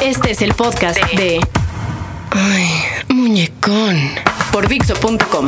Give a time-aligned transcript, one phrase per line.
[0.00, 1.40] Este es el podcast de.
[2.30, 2.68] Ay,
[3.08, 3.96] muñecón.
[4.52, 5.46] Por Dixo.com.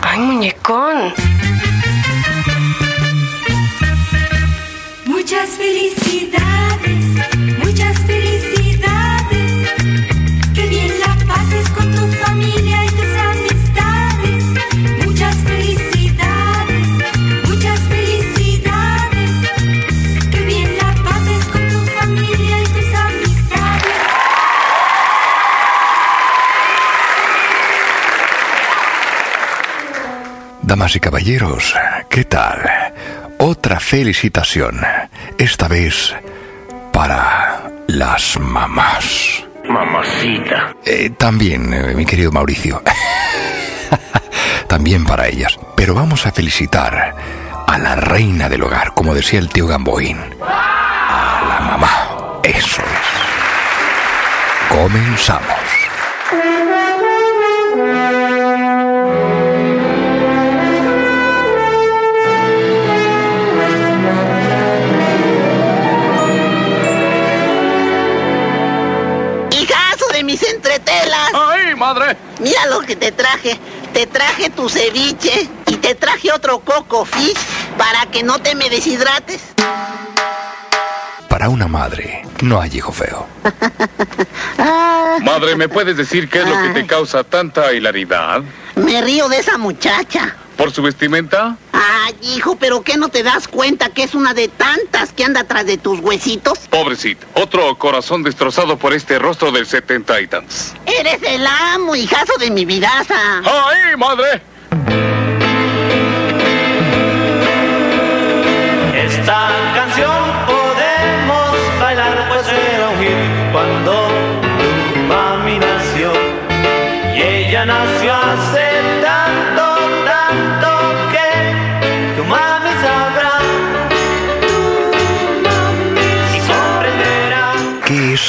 [0.00, 1.12] Ay, muñecón.
[5.04, 7.04] Muchas felicidades,
[7.58, 8.21] muchas felicidades.
[30.62, 31.74] Damas y caballeros,
[32.08, 32.60] ¿qué tal?
[33.38, 34.80] Otra felicitación,
[35.36, 36.14] esta vez
[36.92, 39.44] para las mamás.
[39.68, 40.74] Mamacita.
[40.84, 42.82] Eh, también, eh, mi querido Mauricio.
[44.68, 45.58] también para ellas.
[45.76, 47.14] Pero vamos a felicitar
[47.66, 50.18] a la reina del hogar, como decía el tío Gamboín.
[50.42, 52.40] A la mamá.
[52.42, 54.76] Eso es.
[54.76, 55.61] Comenzamos.
[71.34, 72.16] ¡Ay, madre!
[72.40, 73.58] Mira lo que te traje.
[73.92, 77.36] Te traje tu ceviche y te traje otro coco fish
[77.76, 79.42] para que no te me deshidrates.
[81.28, 83.26] Para una madre, no hay hijo feo.
[85.22, 88.42] Madre, ¿me puedes decir qué es lo que te causa tanta hilaridad?
[88.76, 90.36] me río de esa muchacha.
[90.56, 91.56] ¿Por su vestimenta?
[92.20, 95.66] Hijo, pero ¿qué no te das cuenta que es una de tantas que anda atrás
[95.66, 96.58] de tus huesitos?
[96.70, 97.26] Pobrecita.
[97.34, 100.74] Otro corazón destrozado por este rostro del setenta y tantos.
[100.86, 103.38] Eres el amo, hijazo de mi vidaza.
[103.44, 104.51] ¡Ay, madre!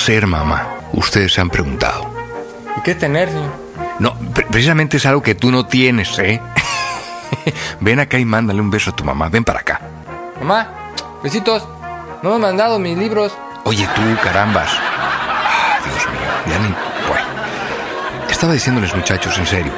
[0.03, 0.68] Ser mamá?
[0.94, 2.09] Ustedes se han preguntado.
[2.78, 3.52] ¿Y qué tener, señor?
[4.00, 6.41] No, pre- precisamente es algo que tú no tienes, ¿eh?
[7.80, 9.30] Ven acá y mándale un beso a tu mamá.
[9.30, 9.81] Ven para acá.
[10.40, 10.68] Mamá,
[11.24, 11.68] besitos.
[12.22, 13.34] No me han mandado mis libros.
[13.66, 14.69] Oye tú, carambas.
[14.72, 16.30] Ah, Dios mío.
[16.47, 16.68] Ya ni...
[17.08, 17.28] Bueno.
[18.30, 19.72] Estaba diciéndoles, muchachos, en serio.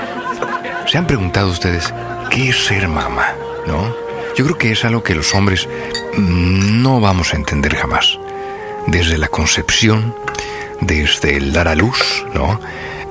[0.88, 1.94] ¿Se han preguntado ustedes
[2.30, 3.28] qué es ser mamá?
[3.68, 3.94] ¿No?
[4.36, 5.68] Yo creo que es algo que los hombres
[6.18, 8.18] mm, no vamos a entender jamás.
[8.88, 10.16] Desde la concepción,
[10.82, 12.60] desde el dar a luz, ¿no?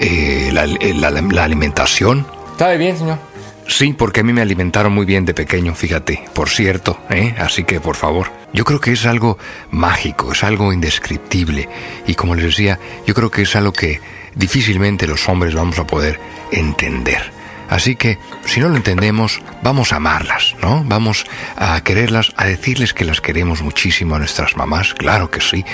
[0.01, 2.27] Eh, la, la- la alimentación,
[2.59, 3.19] ¿Sabe bien, señor?
[3.67, 7.35] Sí, porque a mí me alimentaron muy bien de pequeño, fíjate, por cierto, ¿eh?
[7.39, 9.39] Así que, por favor, yo creo que es algo
[9.71, 11.69] mágico, es algo indescriptible.
[12.07, 14.01] Y como les decía, yo creo que es algo que
[14.37, 16.21] difícilmente los hombres vamos a poder
[16.53, 17.33] entender.
[17.69, 20.83] Así que, si no lo entendemos, vamos a amarlas, ¿no?
[20.85, 21.25] Vamos
[21.57, 25.65] a quererlas, a decirles que las queremos muchísimo a nuestras mamás, claro que sí.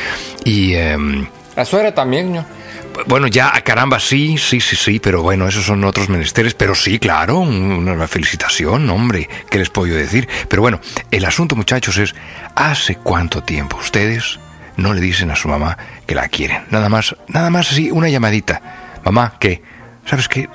[0.45, 0.75] Y...
[0.75, 2.45] em, La suegra también, señor.
[3.07, 6.75] bueno, ya, a caramba, sí, sí, sí, sí, pero bueno, esos son otros menesteres, pero
[6.75, 10.29] sí, claro, un- una felicitación, hombre, ¿qué les puedo yo decir?
[10.49, 10.81] Pero bueno,
[11.11, 12.15] el asunto, muchachos, es,
[12.55, 14.39] ¿hace cuánto tiempo ustedes
[14.77, 15.77] no le dicen a su mamá
[16.07, 16.63] que la quieren?
[16.71, 18.63] Nada más, nada más así, una llamadita.
[19.05, 19.63] Mamá, ¿qué?
[20.07, 20.49] ¿Sabes qué?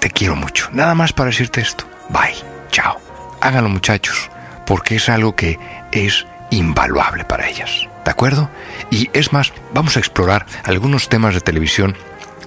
[0.00, 0.68] Te quiero mucho.
[0.72, 1.84] Nada más para decirte esto.
[2.08, 2.34] Bye,
[2.70, 2.98] chao.
[3.40, 4.30] Háganlo, muchachos,
[4.66, 5.58] porque es algo que
[5.92, 7.86] es invaluable para ellas.
[8.04, 8.50] ¿De acuerdo?
[8.90, 11.96] Y es más, vamos a explorar algunos temas de televisión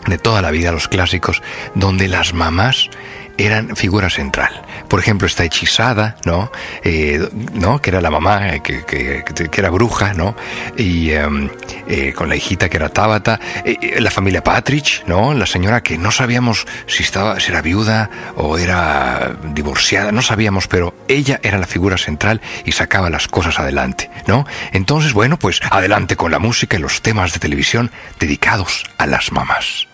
[0.08, 1.42] de toda la vida, los clásicos,
[1.76, 2.90] donde las mamás
[3.38, 4.62] eran figura central.
[4.88, 6.52] Por ejemplo, está hechizada, ¿no?
[6.84, 7.82] Eh, ¿no?
[7.82, 10.36] Que era la mamá, eh, que, que- que era bruja, ¿no?
[10.78, 11.50] Y em,
[11.88, 13.40] eh, con la hijita que era Tábata.
[13.66, 15.34] Eh, la familia Patrick, ¿no?
[15.34, 20.68] La señora que no sabíamos si, estaba, si era viuda o era divorciada, no sabíamos,
[20.68, 24.46] pero ella era la figura central y sacaba las cosas adelante, ¿no?
[24.74, 29.32] Entonces, bueno, pues adelante con la música y los temas de televisión dedicados a las
[29.32, 29.88] mamás.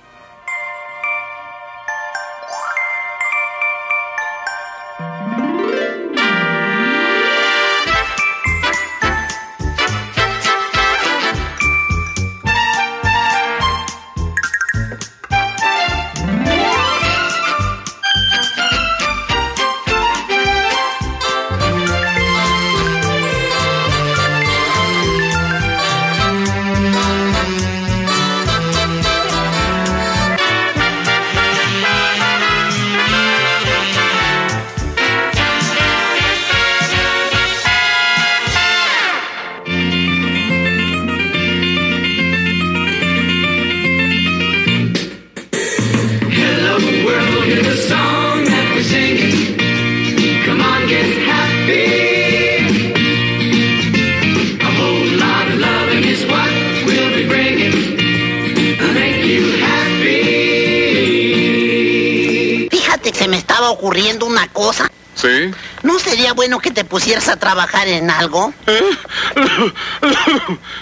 [63.19, 64.89] se me estaba ocurriendo una cosa.
[65.19, 65.51] ¿Sí?
[65.83, 68.53] ¿No sería bueno que te pusieras a trabajar en algo?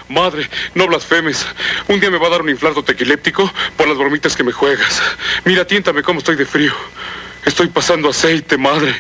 [0.10, 1.44] Madre, no blasfemes.
[1.88, 5.02] Un día me va a dar un infarto tequiléptico por las bromitas que me juegas.
[5.44, 6.72] Mira, tiéntame cómo estoy de frío.
[7.46, 8.96] Estoy pasando aceite, madre.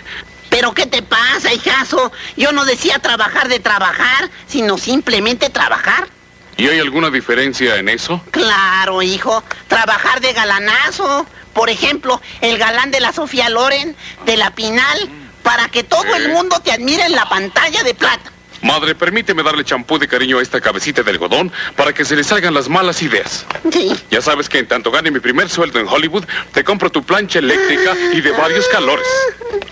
[0.50, 2.12] ¿Pero qué te pasa, hijazo?
[2.36, 6.08] Yo no decía trabajar de trabajar, sino simplemente trabajar.
[6.56, 8.24] ¿Y hay alguna diferencia en eso?
[8.32, 9.44] Claro, hijo.
[9.68, 11.28] Trabajar de galanazo.
[11.54, 13.96] Por ejemplo, el galán de la Sofía Loren,
[14.26, 16.28] de la Pinal, para que todo el ¿Eh?
[16.34, 18.34] mundo te admire en la pantalla de plata.
[18.62, 22.24] Madre, permíteme darle champú de cariño a esta cabecita de algodón para que se le
[22.26, 23.46] salgan las malas ideas.
[23.72, 23.96] Sí.
[24.12, 27.40] Ya sabes que en tanto gane mi primer sueldo en Hollywood, te compro tu plancha
[27.40, 29.08] eléctrica y de varios calores.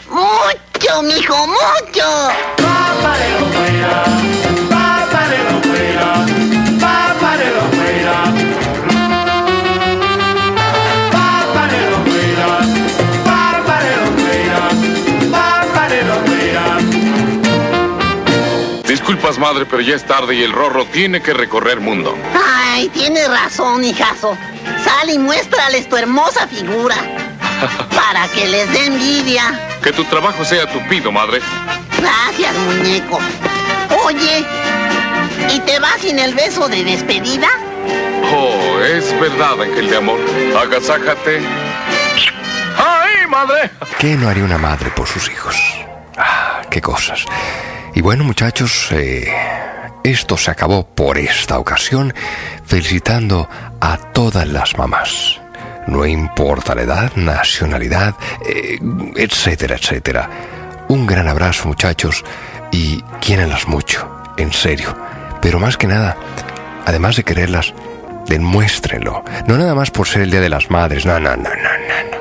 [0.10, 2.06] Mucho, mijo, mucho.
[19.40, 22.16] Madre, pero ya es tarde y el rorro tiene que recorrer mundo.
[22.34, 24.38] Ay, tienes razón, hijazo.
[24.84, 26.96] Sal y muéstrales tu hermosa figura.
[27.96, 29.78] Para que les dé envidia.
[29.84, 31.42] Que tu trabajo sea tupido, madre.
[31.98, 33.20] Gracias, muñeco.
[34.06, 34.46] Oye,
[35.54, 37.50] ¿y te vas sin el beso de despedida?
[38.34, 40.20] Oh, es verdad, ángel de amor.
[40.60, 41.42] Agasájate.
[42.78, 43.70] ¡Ay, madre!
[44.00, 45.56] ¿Qué no haría una madre por sus hijos?
[46.18, 47.26] Ah, qué cosas.
[47.96, 49.32] Y bueno, muchachos, eh,
[50.04, 52.14] esto se acabó por esta ocasión,
[52.66, 53.50] felicitando
[53.80, 55.40] a todas las mamás.
[55.88, 58.16] No importa la edad, nacionalidad,
[58.46, 58.80] eh,
[59.16, 60.30] etcétera, etcétera.
[60.90, 62.26] Un gran abrazo, muchachos,
[62.70, 64.08] y quiéranlas mucho,
[64.38, 64.94] en serio.
[65.42, 66.18] Pero más que nada,
[66.86, 67.74] además de quererlas,
[68.28, 69.24] demuéstrenlo.
[69.48, 72.15] No nada más por ser el Día de las Madres, no, no, no, no, no.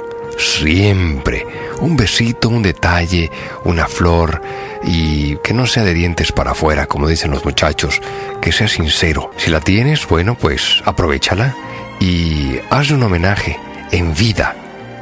[0.45, 1.47] Siempre.
[1.81, 3.31] Un besito, un detalle,
[3.65, 4.43] una flor
[4.85, 8.01] y que no sea de dientes para afuera, como dicen los muchachos,
[8.43, 9.31] que sea sincero.
[9.39, 11.57] Si la tienes, bueno, pues aprovechala
[11.99, 13.59] y hazle un homenaje
[13.91, 14.55] en vida.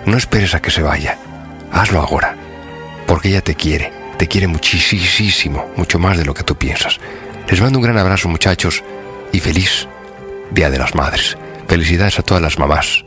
[0.06, 1.18] No esperes a que se vaya.
[1.72, 2.36] Hazlo ahora,
[3.06, 7.00] porque ella te quiere, te quiere muchísimo, mucho más de lo que tú piensas.
[7.48, 8.84] Les mando un gran abrazo, muchachos,
[9.32, 9.88] y feliz
[10.52, 11.36] Día de las Madres.
[11.66, 13.04] Felicidades a todas las mamás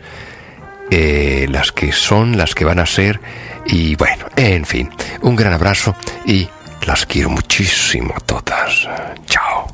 [0.92, 3.20] eh, las que son, las que van a ser
[3.66, 4.90] y bueno, en fin,
[5.22, 5.96] un gran abrazo
[6.26, 6.48] y
[6.86, 8.88] las quiero muchísimo a todas.
[9.26, 9.68] Chao.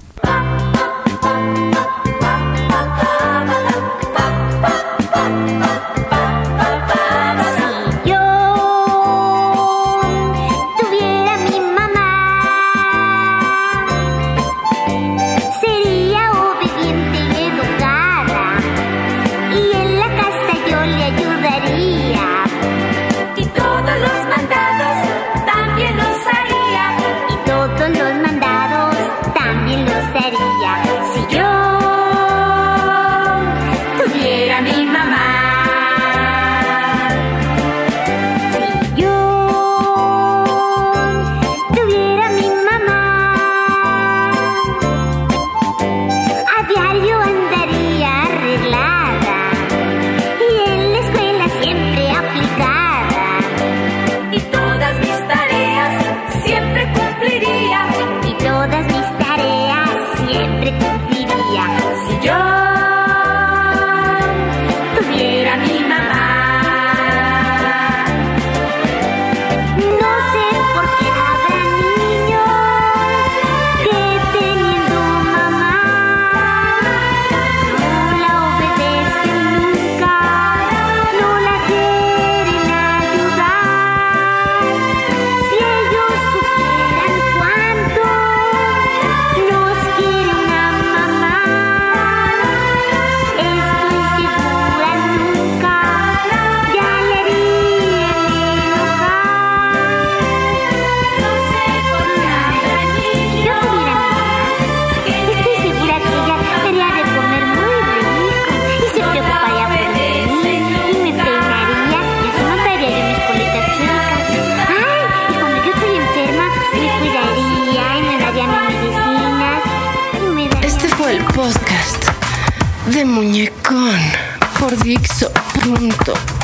[124.92, 126.41] Por Dixo.com.